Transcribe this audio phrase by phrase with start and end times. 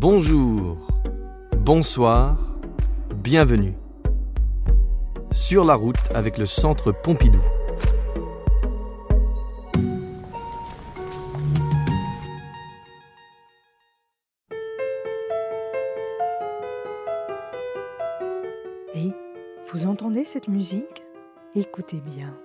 [0.00, 0.76] Bonjour,
[1.56, 2.38] bonsoir,
[3.16, 3.74] bienvenue.
[5.32, 7.40] Sur la route avec le Centre Pompidou.
[18.94, 19.10] Et
[19.72, 21.02] vous entendez cette musique?
[21.56, 22.38] Écoutez bien.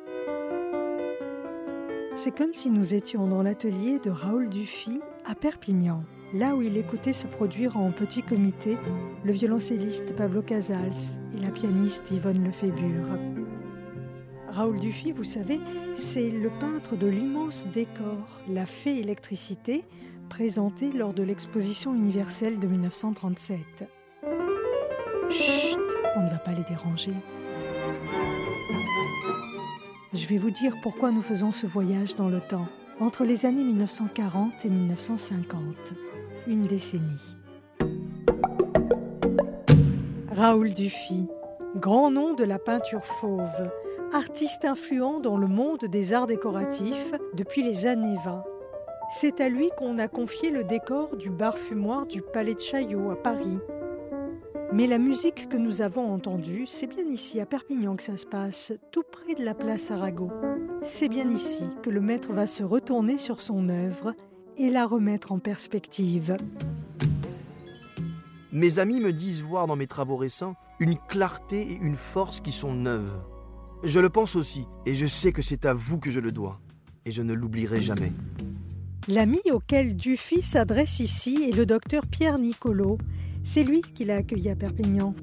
[2.16, 6.78] C'est comme si nous étions dans l'atelier de Raoul Dufy à Perpignan, là où il
[6.78, 8.78] écoutait se produire en petit comité
[9.24, 13.18] le violoncelliste Pablo Casals et la pianiste Yvonne Lefébure.
[14.50, 15.60] Raoul Dufy, vous savez,
[15.94, 19.84] c'est le peintre de l'immense décor La Fée Électricité,
[20.30, 23.60] présenté lors de l'exposition universelle de 1937.
[25.30, 25.80] Chut,
[26.16, 27.14] on ne va pas les déranger.
[30.14, 32.68] Je vais vous dire pourquoi nous faisons ce voyage dans le temps,
[33.00, 35.94] entre les années 1940 et 1950,
[36.48, 37.38] une décennie.
[40.32, 41.28] Raoul Dufy,
[41.76, 43.72] grand nom de la peinture fauve,
[44.14, 48.44] artiste influent dans le monde des arts décoratifs depuis les années 20.
[49.12, 53.12] C'est à lui qu'on a confié le décor du bar fumoir du Palais de Chaillot
[53.12, 53.60] à Paris.
[54.72, 58.26] Mais la musique que nous avons entendue, c'est bien ici, à Perpignan, que ça se
[58.26, 60.32] passe, tout près de la place Arago.
[60.82, 64.16] C'est bien ici que le maître va se retourner sur son œuvre
[64.58, 66.38] et la remettre en perspective.
[68.52, 72.52] Mes amis me disent voir dans mes travaux récents une clarté et une force qui
[72.52, 73.20] sont neuves.
[73.84, 76.60] Je le pense aussi, et je sais que c'est à vous que je le dois,
[77.06, 78.12] et je ne l'oublierai jamais.
[79.08, 82.98] L'ami auquel Dufy s'adresse ici est le docteur Pierre Nicolo.
[83.44, 85.14] C'est lui qui l'a accueilli à Perpignan.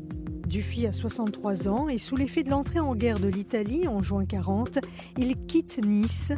[0.46, 4.26] Dufy a 63 ans et sous l'effet de l'entrée en guerre de l'Italie en juin
[4.26, 4.80] 40,
[5.16, 6.32] il quitte Nice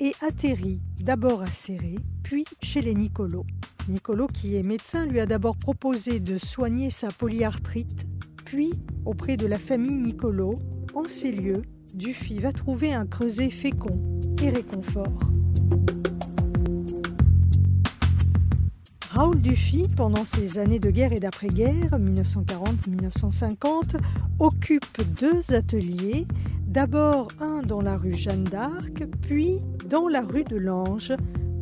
[0.00, 3.44] et atterrit d'abord à Serré, puis chez les Nicolo.
[3.88, 8.06] Nicolo, qui est médecin, lui a d'abord proposé de soigner sa polyarthrite,
[8.46, 8.72] puis,
[9.04, 10.54] auprès de la famille Nicolo,
[10.94, 11.62] en ces lieux,
[11.94, 14.00] Dufy va trouver un creuset fécond
[14.42, 15.20] et réconfort.
[19.10, 23.98] Raoul Dufy, pendant ses années de guerre et d'après-guerre, 1940-1950,
[24.38, 24.86] occupe
[25.20, 26.26] deux ateliers,
[26.66, 31.12] d'abord un dans la rue Jeanne d'Arc, puis dans la rue de l'Ange,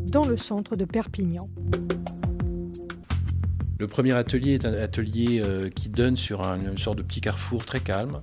[0.06, 1.48] dans le centre de Perpignan.
[3.78, 7.22] Le premier atelier est un atelier euh, qui donne sur un, une sorte de petit
[7.22, 8.20] carrefour très calme,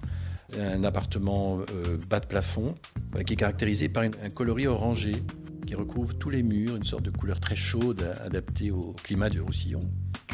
[0.59, 2.75] un appartement euh, bas de plafond,
[3.15, 5.23] euh, qui est caractérisé par un coloris orangé
[5.65, 9.41] qui recouvre tous les murs, une sorte de couleur très chaude adaptée au climat du
[9.41, 9.79] Roussillon.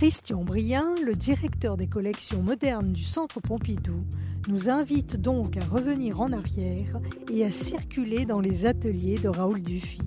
[0.01, 4.03] Christian Brien, le directeur des collections modernes du Centre Pompidou,
[4.47, 6.99] nous invite donc à revenir en arrière
[7.31, 9.99] et à circuler dans les ateliers de Raoul Dufy.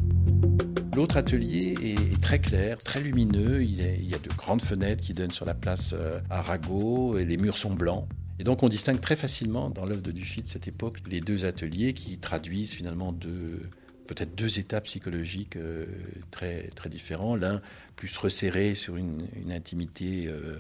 [0.97, 3.63] L'autre atelier est très clair, très lumineux.
[3.63, 7.25] Il, il, y a de grandes fenêtres qui donnent sur la place euh, Arago et
[7.25, 8.09] les murs sont blancs.
[8.41, 11.45] Et donc on distingue très facilement dans l'œuvre de Dufy de cette époque les deux
[11.45, 13.61] ateliers qui traduisent finalement deux,
[14.07, 15.87] peut-être deux étapes psychologiques euh,
[16.31, 17.37] très, très différents.
[17.37, 17.61] L'un
[17.97, 20.59] plus resserré sur une, intimité euh,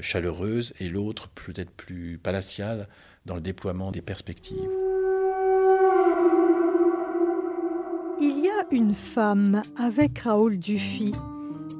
[0.00, 2.88] chaleureuse et l'autre peut-être plus palatial
[3.24, 4.68] dans le déploiement des perspectives.
[8.20, 11.12] Il y a une femme avec Raoul Dufy.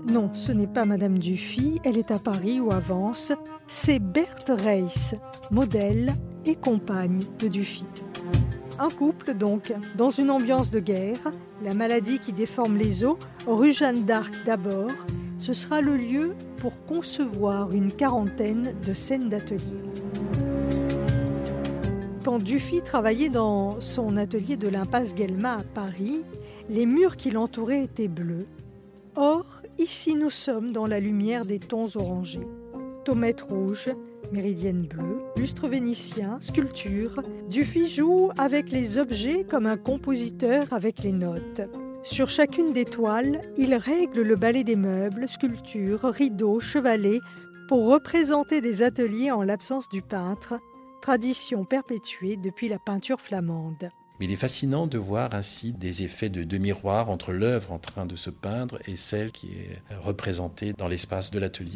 [0.08, 3.32] Non, ce n'est pas Madame Dufy, elle est à Paris ou à Vence.
[3.66, 5.14] C'est Berthe Reiss,
[5.50, 6.12] modèle
[6.44, 7.84] et compagne de Dufy.
[8.78, 11.30] Un couple donc, dans une ambiance de guerre,
[11.62, 13.16] la maladie qui déforme les os,
[13.46, 14.90] rue Jeanne d'Arc d'abord,
[15.38, 19.80] ce sera le lieu pour concevoir une quarantaine de scènes d'atelier.
[22.22, 26.20] Quand Dufy travaillait dans son atelier de l'impasse Guelma à Paris,
[26.68, 28.46] les murs qui l'entouraient étaient bleus.
[29.14, 29.46] Or,
[29.78, 32.46] ici nous sommes dans la lumière des tons orangés.
[33.04, 33.88] Tomates rouges,
[34.32, 37.22] méridienne bleue, lustre vénitien, sculpture.
[37.50, 41.62] Dufy joue avec les objets comme un compositeur avec les notes.
[42.02, 47.20] Sur chacune des toiles, il règle le balai des meubles, sculptures, rideaux, chevalets,
[47.68, 50.54] pour représenter des ateliers en l'absence du peintre,
[51.02, 53.90] tradition perpétuée depuis la peinture flamande.
[54.18, 57.78] Mais il est fascinant de voir ainsi des effets de, de miroir entre l'œuvre en
[57.78, 61.74] train de se peindre et celle qui est représentée dans l'espace de l'atelier.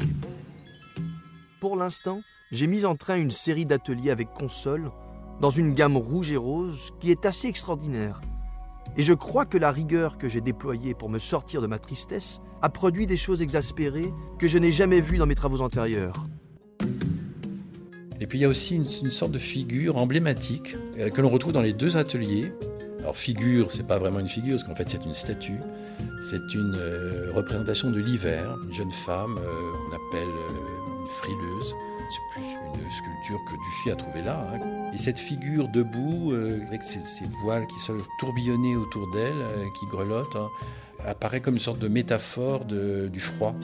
[1.60, 4.90] Pour l'instant, j'ai mis en train une série d'ateliers avec console
[5.40, 8.20] dans une gamme rouge et rose qui est assez extraordinaire.
[8.96, 12.40] Et je crois que la rigueur que j'ai déployée pour me sortir de ma tristesse
[12.60, 16.26] a produit des choses exaspérées que je n'ai jamais vues dans mes travaux antérieurs.
[18.20, 21.52] Et puis il y a aussi une, sorte de figure emblématique euh, que l'on retrouve
[21.52, 22.52] dans les deux ateliers.
[22.98, 25.60] Alors figure, c'est pas vraiment une figure, parce qu'en fait c'est une statue.
[26.28, 30.28] C'est une euh, représentation de l'hiver, une jeune femme, euh, on appelle
[31.06, 31.74] frileuse.
[32.10, 34.40] C'est plus une sculpture que Dufy a trouvée là.
[34.52, 34.90] Hein.
[34.92, 36.32] Et cette figure debout,
[36.66, 37.00] avec ses,
[37.42, 40.48] voiles qui sont tourbillonnés autour d'elle, qui grelottent, hein,
[41.04, 43.54] apparaît comme une sorte de métaphore du froid.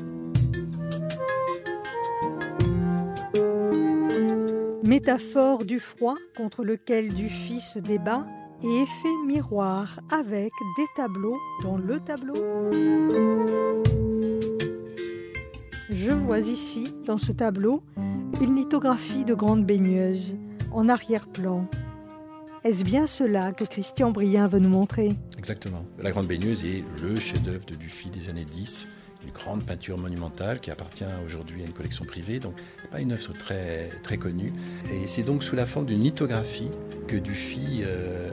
[4.86, 8.24] Métaphore du froid contre lequel Dufy se débat
[8.62, 12.34] et effet miroir avec des tableaux dans le tableau.
[15.90, 17.82] Je vois ici, dans ce tableau,
[18.40, 20.36] une lithographie de grande baigneuse
[20.72, 21.66] en arrière-plan.
[22.64, 25.10] Est-ce bien cela que Christian Brien veut nous montrer?
[25.38, 25.84] Exactement.
[25.98, 28.88] La grande baigneuse est le chef-d'œuvre de Dufy des années 10
[29.24, 32.54] une grande peinture monumentale qui appartient aujourd'hui à une collection privée, donc
[32.90, 34.52] pas une œuvre très, très connue.
[34.92, 36.70] Et c'est donc sous la forme d'une lithographie
[37.06, 38.30] que Dufy euh,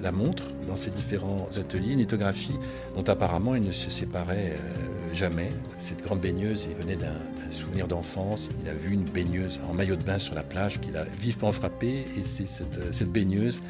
[0.00, 2.58] la, montre dans ses différents ateliers, une lithographie
[2.94, 5.48] dont apparemment il ne se séparait euh, jamais.
[5.78, 7.16] Cette grande baigneuse, il venait d'un
[7.50, 10.96] souvenir d'enfance, il a vu une baigneuse en maillot de bain sur la plage qu'il
[10.96, 13.62] a vivement frappé, et c'est cette, cette baigneuse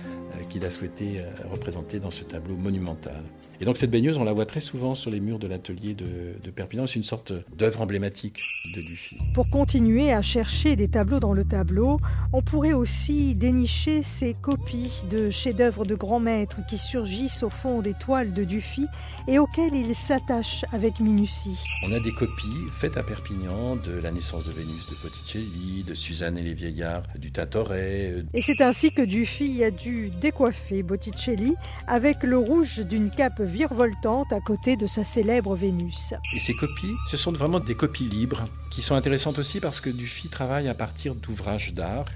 [0.49, 1.20] qu'il a souhaité
[1.50, 3.23] représenter dans ce tableau monumental.
[3.61, 6.50] Et donc cette baigneuse, on la voit très souvent sur les murs de l'atelier de,
[6.50, 6.87] Perpignan.
[6.87, 8.40] C'est une sorte d'œuvre emblématique
[8.75, 9.17] de Dufy.
[9.34, 11.99] Pour continuer à chercher des tableaux dans le tableau,
[12.32, 17.82] on pourrait aussi dénicher ces copies de chefs-d'œuvre de grands maîtres qui surgissent au fond
[17.82, 18.87] des toiles de Dufy
[19.28, 21.58] et auxquelles il s'attache avec minutie.
[21.87, 25.94] On a des copies faites à Perpignan de La naissance de Vénus de Botticelli, de
[25.94, 28.25] Suzanne et les vieillards du Tintoret.
[28.32, 31.55] Et c'est ainsi que Dufy a dû décoiffer Botticelli
[31.87, 36.15] avec le rouge d'une cape virevoltante à côté de sa célèbre Vénus.
[36.35, 39.91] Et ces copies, ce sont vraiment des copies libres qui sont intéressantes aussi parce que
[39.91, 42.07] Dufy travaille à partir d'ouvrages d'art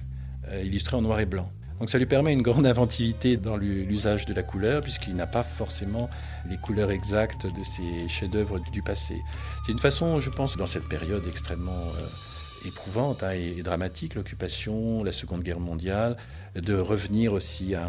[0.51, 1.51] euh, illustrés en noir et blanc.
[1.81, 5.43] Donc ça lui permet une grande inventivité dans l'usage de la couleur, puisqu'il n'a pas
[5.43, 6.11] forcément
[6.49, 9.17] les couleurs exactes de ses chefs-d'œuvre du passé.
[9.65, 12.07] C'est une façon, je pense, dans cette période extrêmement euh,
[12.67, 16.17] éprouvante hein, et, dramatique, l'occupation, la Seconde Guerre mondiale,
[16.55, 17.87] de revenir aussi à,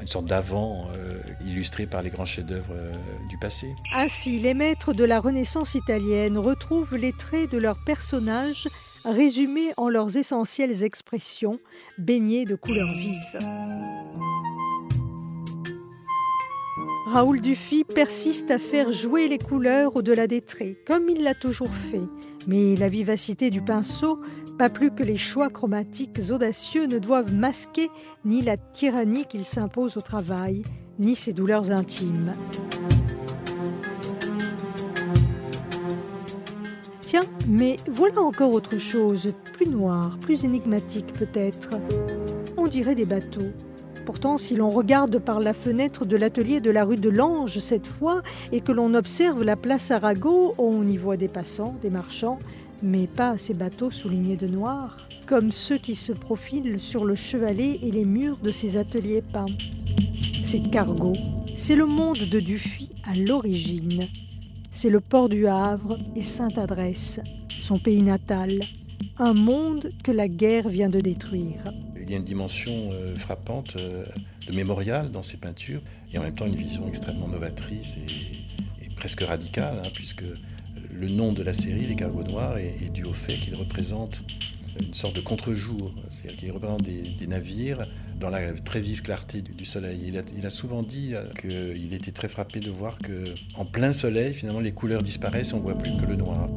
[0.00, 2.92] une sorte d'avant euh, illustré par les grands chefs-d'œuvre euh,
[3.28, 3.74] du passé.
[3.96, 8.68] Ainsi, les maîtres de la Renaissance italienne retrouvent les traits de leurs personnages
[9.04, 11.58] résumés en leurs essentielles expressions,
[11.98, 13.40] baignés de couleurs vives.
[17.06, 21.72] Raoul Dufy persiste à faire jouer les couleurs au-delà des traits, comme il l'a toujours
[21.90, 22.00] fait.
[22.46, 24.20] Mais la vivacité du pinceau
[24.58, 27.90] pas plus que les choix chromatiques audacieux ne doivent masquer
[28.24, 30.62] ni la tyrannie qu'il s'impose au travail,
[30.98, 32.34] ni ses douleurs intimes.
[37.00, 41.70] Tiens, mais voilà encore autre chose, plus noir, plus énigmatique peut-être.
[42.56, 43.52] On dirait des bateaux.
[44.04, 47.86] Pourtant, si l'on regarde par la fenêtre de l'atelier de la rue de Lange cette
[47.86, 48.22] fois,
[48.52, 52.38] et que l'on observe la place Arago, on y voit des passants, des marchands,
[52.82, 57.78] mais pas ces bateaux soulignés de noir, comme ceux qui se profilent sur le chevalet
[57.82, 59.46] et les murs de ces ateliers peints.
[60.42, 61.14] Ces cargos,
[61.56, 64.08] c'est le monde de Dufy à l'origine.
[64.70, 67.20] C'est le port du Havre et Sainte-Adresse,
[67.62, 68.60] son pays natal,
[69.18, 71.62] un monde que la guerre vient de détruire.
[72.04, 74.04] Il y a une dimension euh, frappante euh,
[74.46, 75.80] de mémorial dans ces peintures
[76.12, 80.24] et en même temps une vision extrêmement novatrice et, presque radicale, hein, puisque
[80.92, 84.22] le nom de la série, Les Cargos Noirs, est, dû au fait qu'il représente
[84.80, 87.86] une sorte de contre-jour, c'est-à-dire qu'il représente des, navires
[88.20, 90.12] dans la très vive clarté du, soleil.
[90.36, 93.24] Il a, souvent dit euh, qu'il était très frappé de voir que
[93.56, 96.48] en plein soleil, finalement, les couleurs disparaissent, on voit plus que le noir.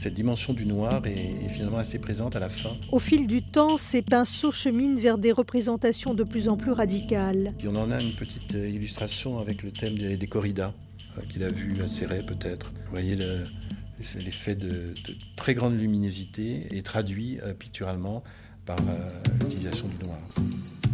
[0.00, 2.70] Et cette dimension du noir est, finalement assez présente à la fin.
[2.90, 7.48] Au fil du temps, ces pinceaux cheminent vers des représentations de plus en plus radicales.
[7.66, 10.72] on en a une petite illustration avec le thème des corridas.
[11.18, 12.70] Euh, qu'il a vu serrer peut-être.
[12.86, 13.16] Vous voyez
[14.24, 18.22] l'effet de, de, très grande luminosité et traduit euh, picturalement
[18.64, 19.08] par euh,
[19.42, 20.18] l'utilisation du noir.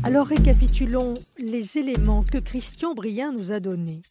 [0.04, 4.02] Alors récapitulons les éléments que Christian Brien nous a donnés.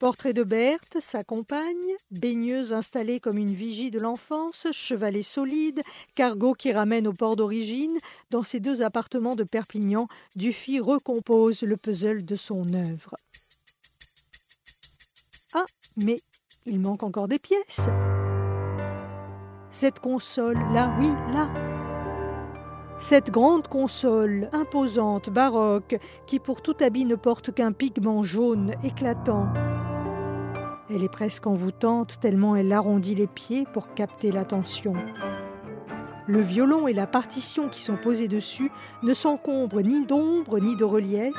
[0.00, 5.80] Portrait de Berthe, sa compagne, baigneuse installée comme une vigie de l'enfance, chevalet solide,
[6.16, 7.96] cargo qui ramène au port d'origine,
[8.30, 13.14] dans ces deux appartements de Perpignan, Dufy recompose le puzzle de son œuvre.
[15.54, 15.64] Ah,
[15.96, 16.20] mais
[16.66, 17.88] il manque encore des pièces.
[19.70, 21.48] Cette console, là, oui, là.
[22.98, 29.46] Cette grande console, imposante, baroque, qui pour tout habit ne porte qu'un pigment jaune éclatant.
[30.90, 34.94] Elle est presque envoûtante tellement elle arrondit les pieds pour capter l'attention.
[36.26, 38.70] Le violon et la partition qui sont posés dessus
[39.02, 41.34] ne s'encombrent ni d'ombre ni de relief,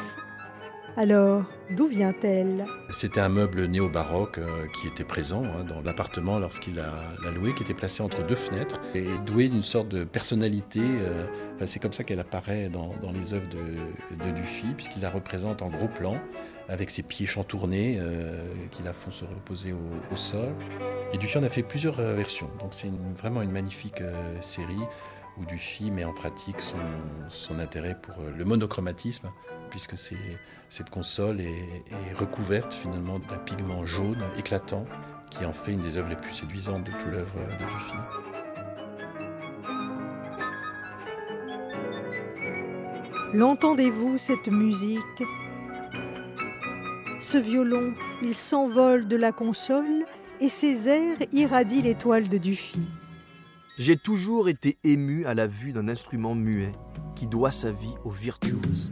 [0.97, 2.65] alors, d'où vient-elle?
[2.89, 7.63] C'était un meuble néo-baroque euh, qui était présent hein, dans l'appartement lorsqu'il l'a loué, qui
[7.63, 10.79] était placé entre deux fenêtres et doué d'une sorte de personnalité.
[10.79, 11.25] Euh,
[11.65, 15.89] c'est comme ça qu'elle apparaît dans, les œuvres de, Dufy, puisqu'il la représente en gros
[15.89, 16.17] plan,
[16.69, 20.53] avec ses pieds chantournés euh, qui la font se reposer au, sol.
[21.11, 24.01] Et Dufy en a fait plusieurs versions, donc c'est vraiment une magnifique
[24.39, 24.73] série
[25.37, 26.61] où Dufy met en pratique
[27.29, 29.29] son intérêt pour le monochromatisme
[29.69, 29.97] puisque
[30.69, 31.83] cette console est,
[32.15, 34.85] recouverte finalement d'un pigment jaune éclatant
[35.29, 37.95] qui en fait une des œuvres les plus séduisantes de toute l'œuvre de Dufy.
[43.33, 45.23] L'entendez-vous cette musique?
[47.19, 50.05] Ce violon, il s'envole de la console
[50.39, 52.79] et ses airs irradient l'étoile de Dufy.
[53.77, 56.72] J'ai toujours été ému à la vue d'un instrument muet
[57.13, 58.89] qui doit sa vie aux virtuoses.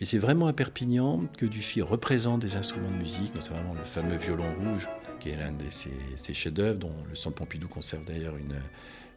[0.00, 4.16] Et c'est vraiment à Perpignan que Dufy représente des instruments de musique, notamment le fameux
[4.16, 4.88] violon rouge,
[5.20, 8.36] qui est l'un de ses, chefs-d'œuvre, dont le Centre Pompidou conserve d'ailleurs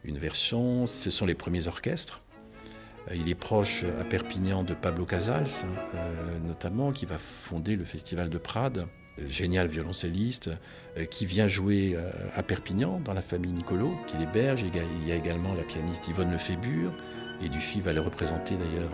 [0.04, 0.86] une, version.
[0.86, 2.20] Ce sont les premiers orchestres.
[3.10, 5.48] Euh, il est proche à Perpignan de Pablo Casals,
[5.94, 8.86] euh, notamment, qui va fonder le Festival de Prades.
[9.28, 10.50] Génial violoncelliste
[10.96, 11.96] euh, qui vient jouer
[12.34, 14.62] à Perpignan dans la famille Nicolo, qui l'héberge.
[14.62, 16.92] Il y a également la pianiste Yvonne Lefébure,
[17.42, 18.90] et Dufy va le représenter d'ailleurs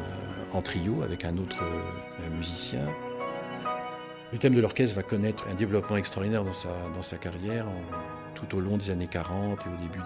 [0.53, 2.87] en trio avec un autre euh, musicien.
[4.33, 7.67] Le thème de l'orchestre va connaître un développement extraordinaire dans sa, dans sa carrière
[8.35, 10.03] tout au long des années 40 et au début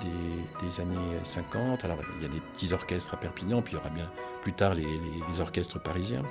[0.63, 1.85] des, années 50.
[1.85, 4.11] Alors il y a des petits orchestres à Perpignan, puis il y aura bien
[4.43, 6.23] plus tard les, orchestres parisiens.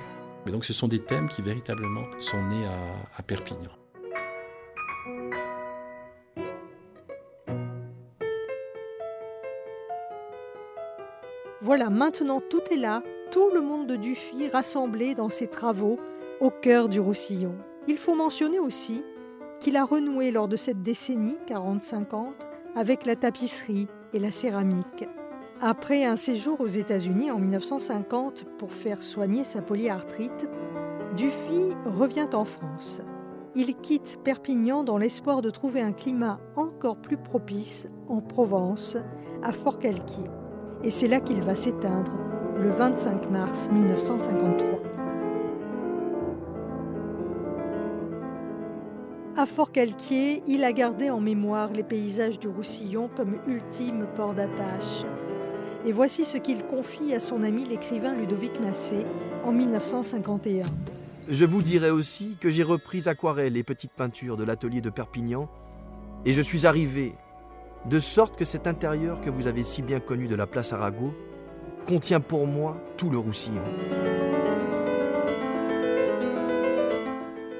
[0.45, 2.65] Mais donc ce sont des thèmes qui véritablement sont nés
[3.17, 3.76] à Perpignan.
[11.67, 15.99] Voilà, maintenant tout est là, tout le monde de Dufy rassemblé dans ses travaux
[16.39, 17.55] au cœur du Roussillon.
[17.89, 19.03] Il faut mentionner aussi
[19.59, 22.27] qu'il a renoué lors de cette décennie 40-50
[22.73, 25.09] avec la tapisserie et la céramique.
[25.59, 30.47] Après un séjour aux États-Unis en 1950 pour faire soigner sa polyarthrite,
[31.17, 33.01] Dufy revient en France.
[33.55, 38.95] Il quitte Perpignan dans l'espoir de trouver un climat encore plus propice en Provence,
[39.43, 40.29] à Fort-Calquier.
[40.83, 42.11] Et c'est là qu'il va s'éteindre
[42.57, 44.79] le 25 mars 1953.
[49.35, 55.05] À Fort-Calquier, il a gardé en mémoire les paysages du Roussillon comme ultime port d'attache.
[55.85, 59.05] Et voici ce qu'il confie à son ami l'écrivain Ludovic Massé
[59.45, 60.63] en 1951.
[61.29, 65.49] Je vous dirai aussi que j'ai repris aquarelles et petites peintures de l'atelier de Perpignan,
[66.25, 67.13] et je suis arrivé,
[67.85, 71.13] de sorte que cet intérieur que vous avez si bien connu de la place Arago
[71.87, 73.61] contient pour moi tout le Roussillon.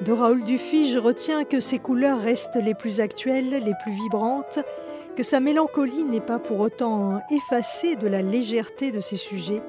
[0.02, 4.60] De Raoul Dufy, je retiens que ses couleurs restent les plus actuelles, les plus vibrantes,
[5.18, 9.62] que sa mélancolie n'est pas pour autant effacée de la légèreté de ses sujets,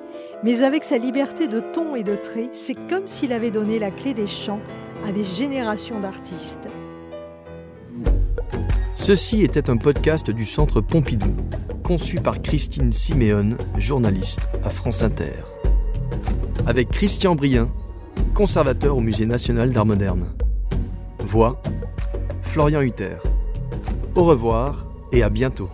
[0.44, 3.90] mais avec sa liberté de ton et de traits, c'est comme s'il avait donné la
[3.90, 4.60] clé des chants
[5.06, 6.68] à des générations d'artistes.
[9.08, 11.34] Ceci était un podcast du Centre Pompidou,
[11.82, 15.32] conçu par Christine Siméon, journaliste à France Inter.
[16.66, 17.70] Avec Christian Brien,
[18.34, 20.26] conservateur au Musée national d'art moderne.
[21.20, 21.62] Voix
[22.42, 23.16] Florian Hutter.
[24.14, 25.70] Au revoir et à bientôt.